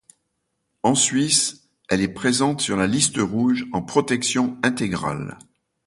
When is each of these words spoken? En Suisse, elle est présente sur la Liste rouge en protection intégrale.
En 0.81 0.95
Suisse, 0.95 1.69
elle 1.87 2.01
est 2.01 2.07
présente 2.11 2.59
sur 2.59 2.75
la 2.75 2.87
Liste 2.87 3.19
rouge 3.19 3.67
en 3.71 3.83
protection 3.83 4.57
intégrale. 4.63 5.37